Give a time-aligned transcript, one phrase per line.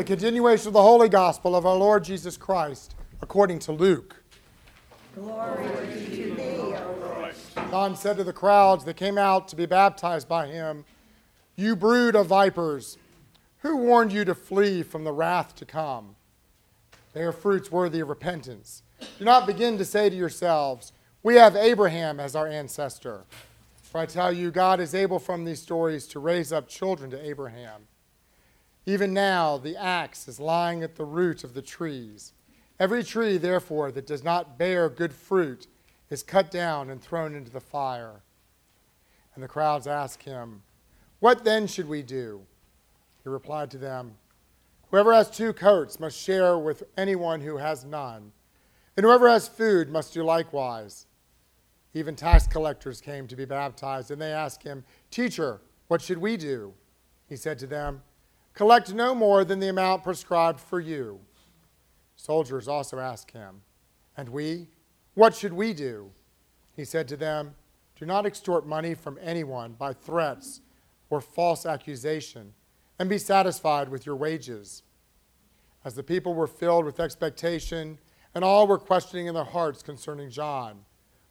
[0.00, 4.22] The continuation of the Holy Gospel of our Lord Jesus Christ according to Luke.
[5.14, 7.34] Glory to thee, O Lord.
[7.70, 10.86] John said to the crowds that came out to be baptized by him,
[11.54, 12.96] You brood of vipers,
[13.58, 16.16] who warned you to flee from the wrath to come?
[17.12, 18.82] They are fruits worthy of repentance.
[19.18, 23.24] Do not begin to say to yourselves, We have Abraham as our ancestor.
[23.82, 27.22] For I tell you, God is able from these stories to raise up children to
[27.22, 27.82] Abraham.
[28.86, 32.32] Even now, the axe is lying at the root of the trees.
[32.78, 35.66] Every tree, therefore, that does not bear good fruit
[36.08, 38.22] is cut down and thrown into the fire.
[39.34, 40.62] And the crowds asked him,
[41.20, 42.46] What then should we do?
[43.22, 44.16] He replied to them,
[44.90, 48.32] Whoever has two coats must share with anyone who has none,
[48.96, 51.06] and whoever has food must do likewise.
[51.94, 56.36] Even tax collectors came to be baptized, and they asked him, Teacher, what should we
[56.36, 56.74] do?
[57.28, 58.02] He said to them,
[58.60, 61.18] Collect no more than the amount prescribed for you.
[62.14, 63.62] Soldiers also asked him,
[64.18, 64.66] And we?
[65.14, 66.10] What should we do?
[66.76, 67.54] He said to them,
[67.98, 70.60] Do not extort money from anyone by threats
[71.08, 72.52] or false accusation,
[72.98, 74.82] and be satisfied with your wages.
[75.82, 77.98] As the people were filled with expectation,
[78.34, 80.80] and all were questioning in their hearts concerning John,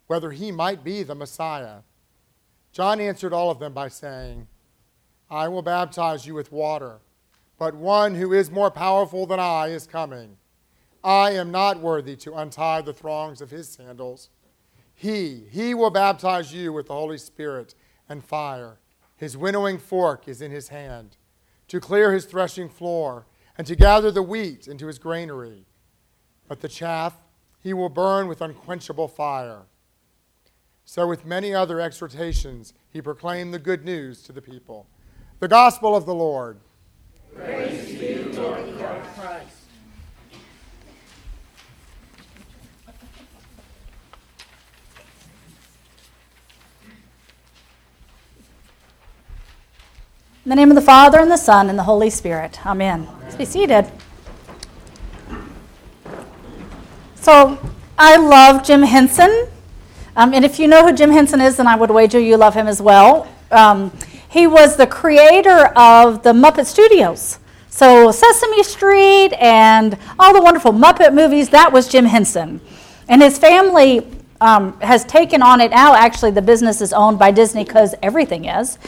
[0.08, 1.82] whether he might be the Messiah,
[2.72, 4.48] John answered all of them by saying,
[5.30, 6.98] I will baptize you with water,
[7.60, 10.38] but one who is more powerful than I is coming.
[11.04, 14.30] I am not worthy to untie the thongs of his sandals.
[14.94, 17.74] He, he will baptize you with the Holy Spirit
[18.08, 18.78] and fire.
[19.14, 21.18] His winnowing fork is in his hand,
[21.68, 23.26] to clear his threshing floor
[23.58, 25.66] and to gather the wheat into his granary.
[26.48, 27.12] But the chaff
[27.62, 29.64] he will burn with unquenchable fire.
[30.86, 34.86] So, with many other exhortations, he proclaimed the good news to the people.
[35.40, 36.58] The gospel of the Lord.
[37.34, 39.56] Praise to you, Lord Christ.
[50.44, 52.64] In the name of the Father, and the Son, and the Holy Spirit.
[52.66, 53.06] Amen.
[53.22, 53.90] Let's be seated.
[57.14, 57.58] So,
[57.98, 59.48] I love Jim Henson.
[60.16, 62.54] Um, and if you know who Jim Henson is, then I would wager you love
[62.54, 63.28] him as well.
[63.50, 63.92] Um,
[64.30, 67.40] he was the creator of the Muppet Studios.
[67.68, 72.60] So, Sesame Street and all the wonderful Muppet movies, that was Jim Henson.
[73.08, 74.06] And his family
[74.40, 75.94] um, has taken on it now.
[75.94, 78.78] Actually, the business is owned by Disney because everything is.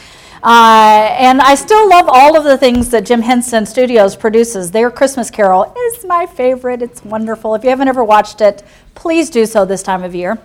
[0.41, 4.71] Uh, and I still love all of the things that Jim Henson Studios produces.
[4.71, 6.81] Their Christmas Carol is my favorite.
[6.81, 7.53] It's wonderful.
[7.55, 8.63] If you haven't ever watched it,
[8.95, 10.39] please do so this time of year.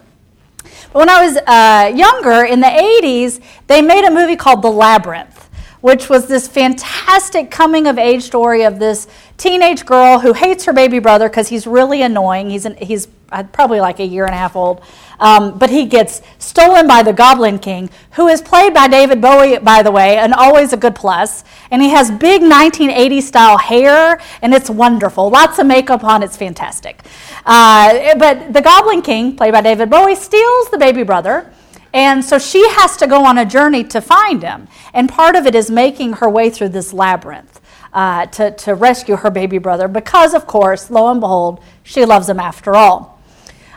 [0.92, 4.70] But when I was uh, younger, in the 80s, they made a movie called The
[4.70, 5.48] Labyrinth,
[5.80, 9.06] which was this fantastic coming of age story of this
[9.38, 12.50] teenage girl who hates her baby brother because he's really annoying.
[12.50, 14.82] He's, an, he's uh, probably like a year and a half old.
[15.20, 19.58] Um, but he gets stolen by the Goblin King, who is played by David Bowie,
[19.58, 21.44] by the way, and always a good plus.
[21.70, 25.30] And he has big 1980s style hair, and it's wonderful.
[25.30, 27.02] Lots of makeup on, it's fantastic.
[27.46, 31.52] Uh, but the Goblin King, played by David Bowie, steals the baby brother.
[31.92, 34.68] And so she has to go on a journey to find him.
[34.92, 37.57] And part of it is making her way through this labyrinth
[37.92, 42.28] uh, to, to rescue her baby brother because, of course, lo and behold, she loves
[42.28, 43.20] him after all.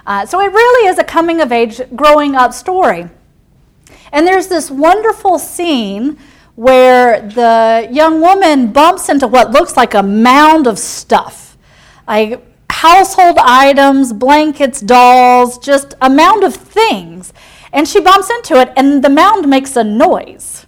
[0.06, 3.08] Uh, so it really is a coming of age, growing up story.
[4.12, 6.18] And there's this wonderful scene
[6.56, 11.52] where the young woman bumps into what looks like a mound of stuff
[12.12, 17.32] like household items, blankets, dolls, just a mound of things.
[17.72, 20.66] And she bumps into it, and the mound makes a noise.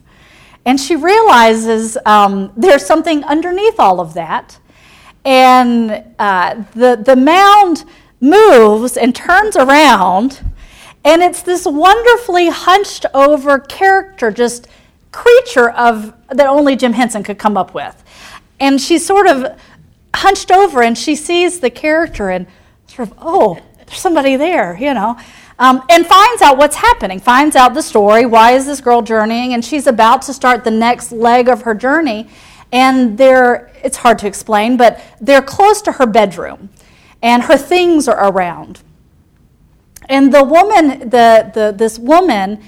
[0.66, 4.60] And she realizes um, there's something underneath all of that.
[5.26, 7.86] And uh, the, the mound
[8.20, 10.42] moves and turns around,
[11.04, 14.68] and it's this wonderfully hunched over character, just
[15.12, 18.04] creature of that only Jim Henson could come up with.
[18.60, 19.60] And she's sort of
[20.16, 22.48] hunched over and she sees the character and
[22.88, 25.18] sort of, oh, there's somebody there, you know.
[25.60, 28.26] Um, and finds out what's happening, finds out the story.
[28.26, 29.54] Why is this girl journeying?
[29.54, 32.28] And she's about to start the next leg of her journey.
[32.72, 36.70] And they're, it's hard to explain, but they're close to her bedroom
[37.22, 38.82] and her things are around.
[40.10, 42.62] And the woman, the, the, this woman,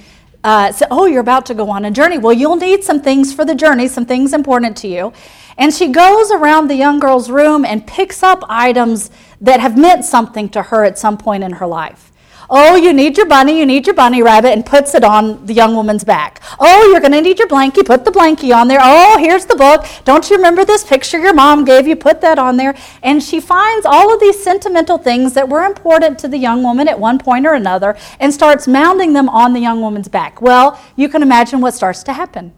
[0.43, 2.17] uh, said, Oh, you're about to go on a journey.
[2.17, 5.11] Well, you'll need some things for the journey, some things important to you.
[5.57, 9.09] And she goes around the young girl's room and picks up items
[9.41, 12.11] that have meant something to her at some point in her life.
[12.49, 15.53] Oh, you need your bunny, you need your bunny rabbit, and puts it on the
[15.53, 16.41] young woman's back.
[16.59, 18.79] Oh, you're going to need your blankie, put the blankie on there.
[18.81, 19.85] Oh, here's the book.
[20.03, 21.95] Don't you remember this picture your mom gave you?
[21.95, 22.75] Put that on there.
[23.01, 26.87] And she finds all of these sentimental things that were important to the young woman
[26.87, 30.41] at one point or another and starts mounding them on the young woman's back.
[30.41, 32.53] Well, you can imagine what starts to happen.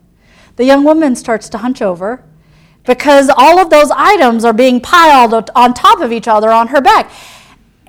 [0.57, 2.23] The young woman starts to hunch over
[2.83, 6.81] because all of those items are being piled on top of each other on her
[6.81, 7.11] back.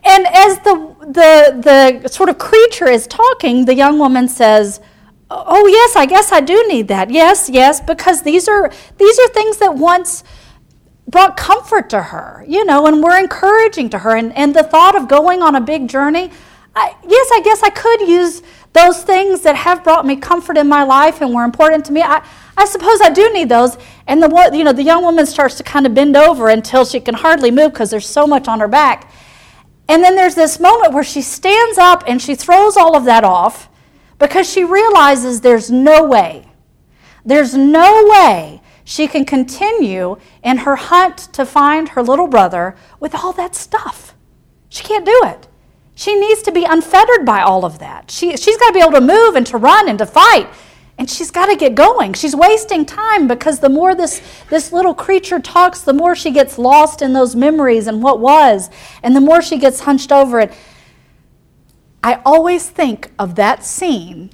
[0.04, 4.80] And as the, the, the sort of creature is talking, the young woman says,
[5.30, 7.10] Oh, yes, I guess I do need that.
[7.10, 10.24] Yes, yes, because these are, these are things that once
[11.06, 14.16] brought comfort to her, you know, and were encouraging to her.
[14.16, 16.30] And, and the thought of going on a big journey,
[16.74, 20.68] I, yes, I guess I could use those things that have brought me comfort in
[20.68, 22.02] my life and were important to me.
[22.02, 22.26] I,
[22.56, 23.76] I suppose I do need those.
[24.06, 27.00] And the, you know, the young woman starts to kind of bend over until she
[27.00, 29.10] can hardly move because there's so much on her back.
[29.88, 33.24] And then there's this moment where she stands up and she throws all of that
[33.24, 33.68] off
[34.18, 36.46] because she realizes there's no way,
[37.24, 43.14] there's no way she can continue in her hunt to find her little brother with
[43.14, 44.14] all that stuff.
[44.68, 45.46] She can't do it.
[45.94, 48.10] She needs to be unfettered by all of that.
[48.10, 50.48] She, she's got to be able to move and to run and to fight.
[50.98, 52.12] And she's got to get going.
[52.12, 56.58] She's wasting time because the more this, this little creature talks, the more she gets
[56.58, 58.68] lost in those memories and what was,
[59.02, 60.52] and the more she gets hunched over it.
[62.02, 64.30] I always think of that scene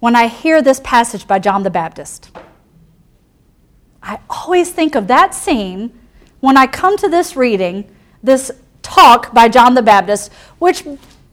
[0.00, 2.30] when I hear this passage by John the Baptist.
[4.02, 5.92] I always think of that scene
[6.40, 8.50] when I come to this reading, this
[8.82, 10.84] talk by John the Baptist, which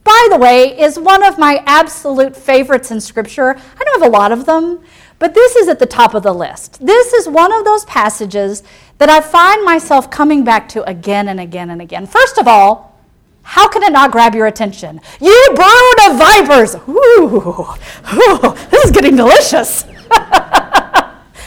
[0.06, 3.50] by the way, is one of my absolute favorites in Scripture.
[3.50, 4.80] I don't have a lot of them,
[5.18, 6.84] but this is at the top of the list.
[6.84, 8.62] This is one of those passages
[8.98, 12.06] that I find myself coming back to again and again and again.
[12.06, 12.96] First of all,
[13.42, 15.00] how can it not grab your attention?
[15.20, 16.76] You brood of vipers!
[16.88, 17.66] Ooh,
[18.14, 19.84] ooh this is getting delicious.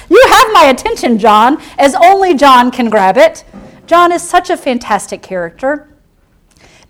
[0.10, 3.46] you have my attention, John, as only John can grab it.
[3.88, 5.89] John is such a fantastic character.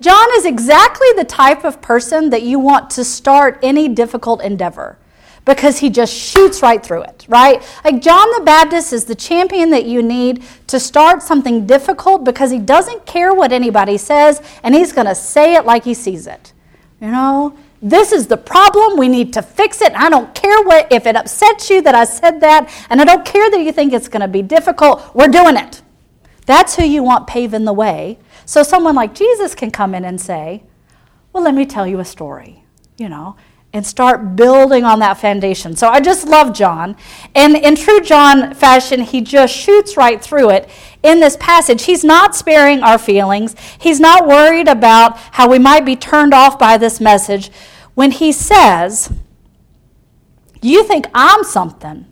[0.02, 4.98] John is exactly the type of person that you want to start any difficult endeavor
[5.46, 7.62] because he just shoots right through it, right?
[7.84, 12.52] Like John the Baptist is the champion that you need to start something difficult because
[12.52, 16.28] he doesn't care what anybody says and he's going to say it like he sees
[16.28, 16.54] it.
[17.02, 18.98] You know, this is the problem.
[18.98, 19.94] We need to fix it.
[19.96, 23.26] I don't care what if it upsets you that I said that, and I don't
[23.26, 25.16] care that you think it's going to be difficult.
[25.16, 25.82] We're doing it.
[26.46, 28.18] That's who you want paving the way
[28.50, 30.64] so someone like Jesus can come in and say,
[31.32, 32.64] Well, let me tell you a story,
[32.98, 33.36] you know,
[33.74, 35.76] and start building on that foundation.
[35.76, 36.98] So I just love John.
[37.36, 40.68] And in true John fashion, he just shoots right through it
[41.04, 41.84] in this passage.
[41.84, 46.58] He's not sparing our feelings, he's not worried about how we might be turned off
[46.58, 47.52] by this message.
[47.94, 49.14] When he says,
[50.60, 52.08] You think I'm something,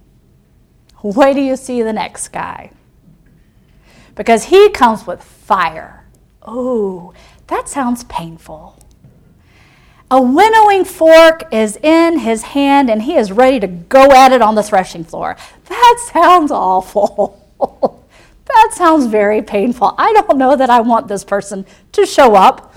[1.01, 2.73] wait till you see the next guy.
[4.13, 6.03] Because he comes with fire.
[6.47, 7.13] Oh,
[7.47, 8.79] that sounds painful.
[10.09, 14.41] A winnowing fork is in his hand and he is ready to go at it
[14.41, 15.35] on the threshing floor.
[15.65, 17.44] That sounds awful.
[18.45, 19.94] that sounds very painful.
[19.97, 22.73] I don't know that I want this person to show up.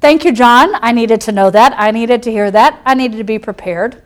[0.00, 0.70] Thank you, John.
[0.76, 1.74] I needed to know that.
[1.76, 2.80] I needed to hear that.
[2.86, 4.02] I needed to be prepared.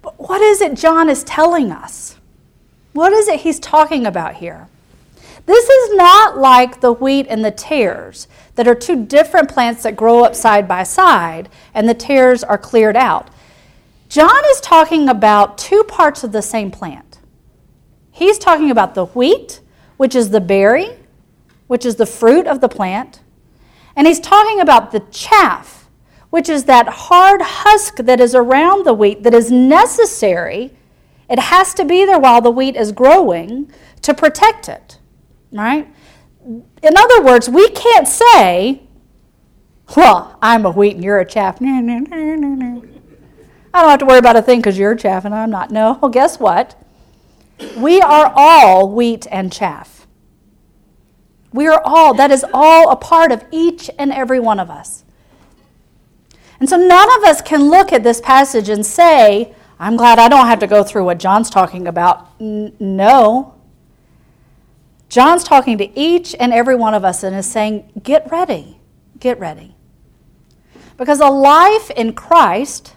[0.00, 2.16] But what is it John is telling us?
[2.94, 4.68] What is it he's talking about here?
[5.46, 9.96] This is not like the wheat and the tares that are two different plants that
[9.96, 13.30] grow up side by side and the tares are cleared out.
[14.08, 17.18] John is talking about two parts of the same plant.
[18.10, 19.60] He's talking about the wheat,
[19.96, 20.96] which is the berry,
[21.66, 23.20] which is the fruit of the plant,
[23.94, 25.88] and he's talking about the chaff,
[26.30, 30.72] which is that hard husk that is around the wheat that is necessary.
[31.28, 33.70] It has to be there while the wheat is growing
[34.02, 34.97] to protect it
[35.52, 35.88] right?
[36.44, 38.82] In other words, we can't say,
[39.96, 41.60] well, I'm a wheat and you're a chaff.
[41.60, 41.66] I
[43.82, 45.70] don't have to worry about a thing because you're chaff and I'm not.
[45.70, 46.74] No, well, guess what?
[47.76, 50.06] We are all wheat and chaff.
[51.52, 55.04] We are all, that is all a part of each and every one of us.
[56.60, 60.28] And so none of us can look at this passage and say, I'm glad I
[60.28, 62.28] don't have to go through what John's talking about.
[62.40, 63.54] N- no.
[65.08, 68.78] John's talking to each and every one of us and is saying, Get ready,
[69.18, 69.74] get ready.
[70.96, 72.94] Because a life in Christ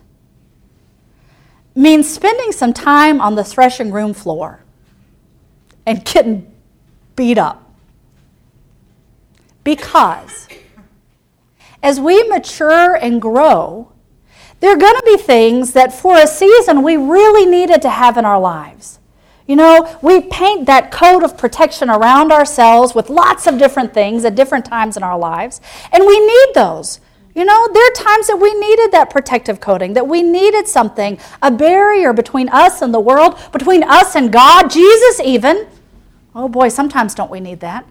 [1.76, 4.64] means spending some time on the threshing room floor
[5.86, 6.52] and getting
[7.16, 7.72] beat up.
[9.64, 10.48] Because
[11.84, 13.92] as we mature and grow,
[14.60, 18.18] there are going to be things that for a season we really needed to have
[18.18, 19.00] in our lives.
[19.52, 24.24] You know, we paint that coat of protection around ourselves with lots of different things
[24.24, 25.60] at different times in our lives,
[25.92, 27.02] and we need those.
[27.36, 31.20] You know, there are times that we needed that protective coating, that we needed something,
[31.42, 35.68] a barrier between us and the world, between us and God, Jesus even.
[36.34, 37.86] Oh boy, sometimes don't we need that?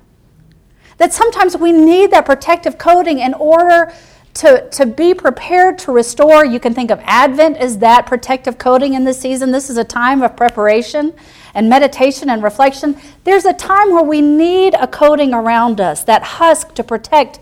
[0.97, 3.93] That sometimes we need that protective coating in order
[4.35, 6.45] to, to be prepared to restore.
[6.45, 9.51] You can think of Advent as that protective coating in this season.
[9.51, 11.13] This is a time of preparation
[11.55, 12.97] and meditation and reflection.
[13.25, 17.41] There's a time where we need a coating around us, that husk to protect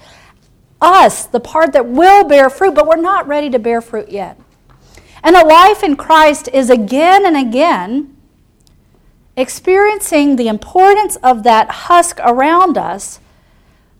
[0.80, 4.40] us, the part that will bear fruit, but we're not ready to bear fruit yet.
[5.23, 8.16] And a life in Christ is again and again
[9.37, 13.21] experiencing the importance of that husk around us,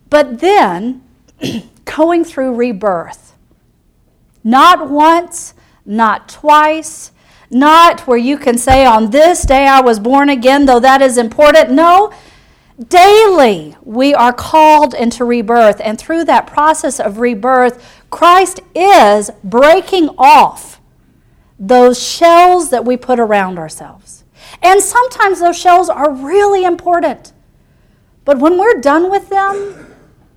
[0.09, 1.01] but then
[1.95, 3.35] going through rebirth.
[4.43, 5.53] Not once,
[5.85, 7.11] not twice,
[7.49, 11.17] not where you can say, on this day I was born again, though that is
[11.17, 11.71] important.
[11.71, 12.13] No,
[12.87, 15.81] daily we are called into rebirth.
[15.83, 20.79] And through that process of rebirth, Christ is breaking off
[21.57, 24.23] those shells that we put around ourselves.
[24.61, 27.33] And sometimes those shells are really important.
[28.25, 29.88] But when we're done with them,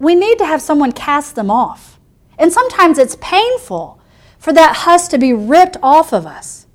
[0.02, 2.00] we need to have someone cast them off.
[2.36, 4.00] And sometimes it's painful
[4.36, 6.66] for that husk to be ripped off of us.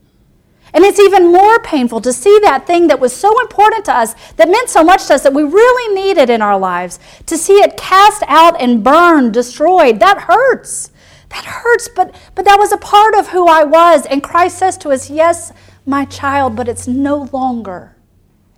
[0.74, 4.16] And it's even more painful to see that thing that was so important to us,
[4.36, 7.56] that meant so much to us, that we really needed in our lives, to see
[7.56, 10.00] it cast out and burned, destroyed.
[10.00, 10.92] That hurts.
[11.30, 14.06] That hurts, but, but that was a part of who I was.
[14.06, 15.52] And Christ says to us, Yes,
[15.86, 17.98] my child, but it's no longer.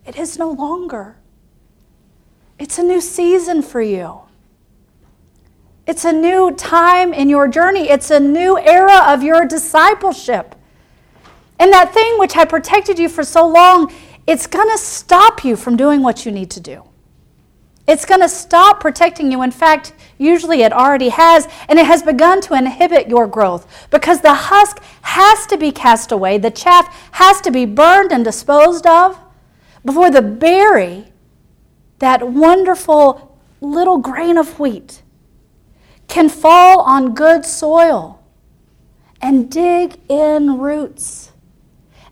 [0.05, 1.17] It is no longer.
[2.59, 4.28] It's a new season for you.
[5.89, 7.89] It's a new time in your journey.
[7.89, 10.53] It's a new era of your discipleship.
[11.57, 13.91] And that thing which had protected you for so long,
[14.27, 16.83] it's going to stop you from doing what you need to do.
[17.87, 19.41] It's going to stop protecting you.
[19.41, 24.21] In fact, usually it already has, and it has begun to inhibit your growth because
[24.21, 28.85] the husk has to be cast away, the chaff has to be burned and disposed
[28.85, 29.19] of
[29.83, 31.05] before the berry,
[31.97, 35.01] that wonderful little grain of wheat,
[36.09, 38.21] can fall on good soil
[39.21, 41.31] and dig in roots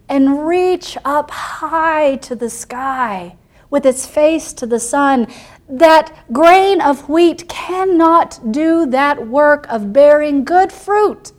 [0.08, 3.36] and reach up high to the sky
[3.70, 5.28] with its face to the sun.
[5.68, 11.34] That grain of wheat cannot do that work of bearing good fruit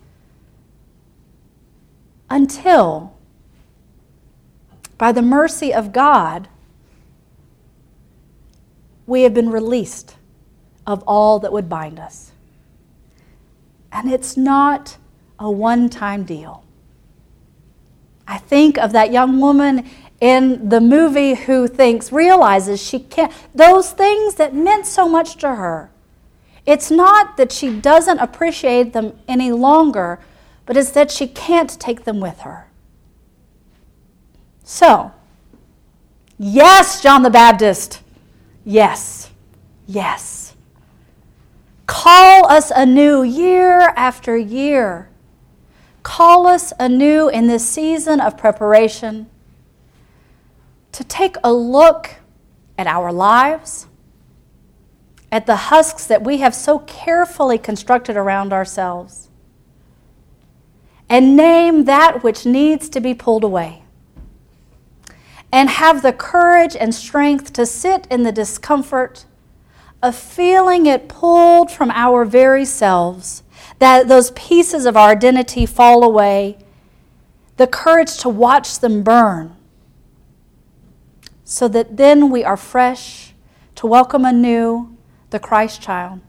[2.29, 3.17] until,
[4.99, 6.49] by the mercy of God,
[9.07, 10.17] we have been released
[10.87, 12.28] of all that would bind us.
[13.93, 14.97] And it's not
[15.39, 16.65] a one time deal.
[18.27, 19.89] I think of that young woman
[20.21, 25.55] in the movie who thinks, realizes she can't, those things that meant so much to
[25.55, 25.91] her.
[26.67, 30.19] It's not that she doesn't appreciate them any longer,
[30.67, 32.67] but it's that she can't take them with her.
[34.65, 35.13] So,
[36.39, 38.03] yes, John the Baptist,
[38.65, 39.31] yes,
[39.87, 40.48] yes.
[41.89, 45.09] Call us anew year after year.
[46.03, 49.27] Call us anew in this season of preparation
[50.93, 52.17] to take a look
[52.77, 53.87] at our lives,
[55.33, 59.31] at the husks that we have so carefully constructed around ourselves,
[61.09, 63.83] and name that which needs to be pulled away.
[65.51, 69.25] And have the courage and strength to sit in the discomfort
[70.03, 73.43] of feeling it pulled from our very selves,
[73.79, 76.59] that those pieces of our identity fall away,
[77.57, 79.57] the courage to watch them burn,
[81.45, 83.35] so that then we are fresh
[83.75, 84.97] to welcome anew
[85.31, 86.21] the Christ child,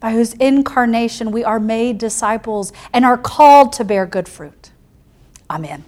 [0.00, 4.70] by whose incarnation we are made disciples and are called to bear good fruit.
[5.50, 5.84] Amen.